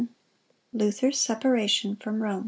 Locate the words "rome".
2.23-2.39